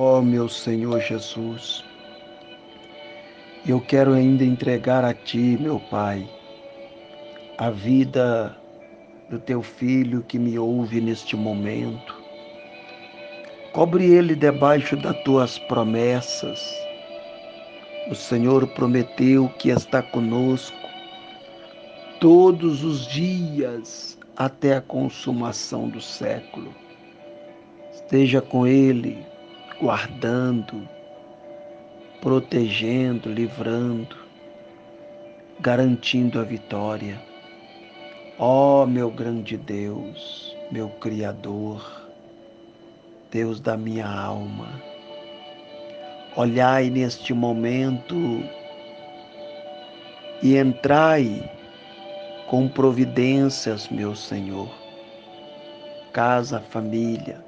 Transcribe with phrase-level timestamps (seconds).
[0.00, 1.84] Ó oh, meu Senhor Jesus,
[3.66, 6.24] eu quero ainda entregar a Ti, meu Pai,
[7.58, 8.56] a vida
[9.28, 12.14] do Teu filho que me ouve neste momento.
[13.72, 16.60] Cobre ele debaixo das Tuas promessas.
[18.08, 20.78] O Senhor prometeu que está conosco
[22.20, 26.72] todos os dias até a consumação do século.
[27.92, 29.26] Esteja com ele
[29.80, 30.88] guardando,
[32.20, 34.16] protegendo, livrando,
[35.60, 37.20] garantindo a vitória.
[38.38, 42.08] Ó oh, meu grande Deus, meu Criador,
[43.30, 44.68] Deus da minha alma,
[46.36, 48.14] olhai neste momento
[50.42, 51.50] e entrai
[52.48, 54.70] com providências, meu Senhor,
[56.12, 57.47] casa, família,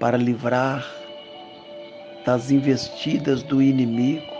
[0.00, 0.90] para livrar
[2.24, 4.34] das investidas do inimigo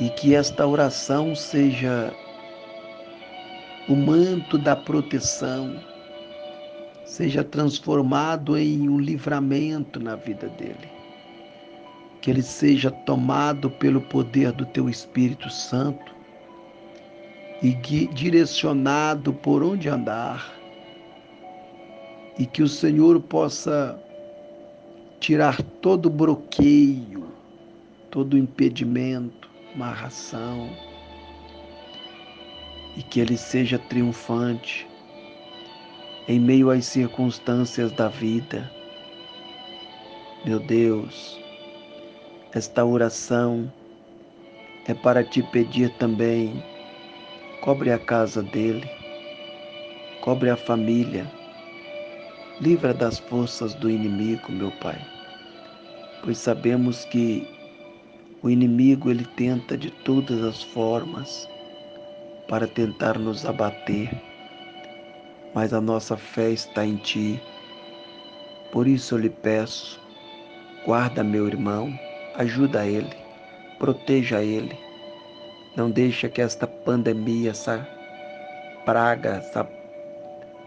[0.00, 2.12] e que esta oração seja
[3.88, 5.80] o manto da proteção,
[7.04, 10.90] seja transformado em um livramento na vida dele.
[12.20, 16.12] Que ele seja tomado pelo poder do teu Espírito Santo
[17.62, 17.72] e
[18.12, 20.55] direcionado por onde andar
[22.38, 23.98] e que o Senhor possa
[25.20, 27.26] tirar todo bloqueio,
[28.10, 30.68] todo impedimento, marração,
[32.96, 34.86] e que ele seja triunfante
[36.28, 38.70] em meio às circunstâncias da vida.
[40.44, 41.40] Meu Deus,
[42.52, 43.72] esta oração
[44.86, 46.62] é para te pedir também,
[47.60, 48.88] cobre a casa dele,
[50.20, 51.30] cobre a família,
[52.58, 54.98] Livra das forças do inimigo, meu Pai,
[56.24, 57.46] pois sabemos que
[58.42, 61.46] o inimigo ele tenta de todas as formas
[62.48, 64.10] para tentar nos abater,
[65.54, 67.38] mas a nossa fé está em Ti.
[68.72, 70.00] Por isso eu lhe peço,
[70.86, 71.92] guarda meu irmão,
[72.36, 73.14] ajuda ele,
[73.78, 74.78] proteja ele.
[75.76, 77.86] Não deixa que esta pandemia, essa
[78.86, 79.62] praga, essa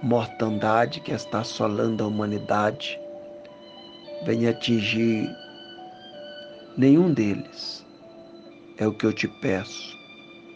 [0.02, 3.00] mortandade que está assolando a humanidade
[4.26, 5.30] venha atingir
[6.78, 7.86] nenhum deles.
[8.78, 9.98] É o que eu te peço,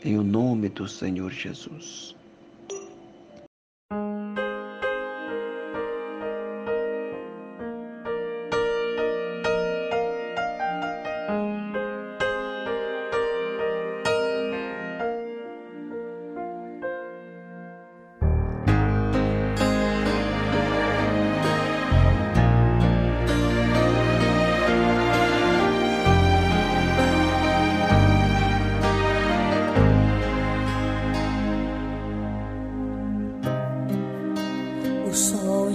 [0.04, 2.16] em o nome do Senhor Jesus.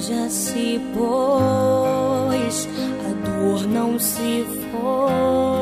[0.08, 2.68] Já se pôs,
[3.04, 5.57] a dor não se foi.